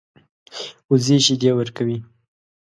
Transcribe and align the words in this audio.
وزې 0.89 1.17
شیدې 1.25 1.51
ورکوي 1.55 1.97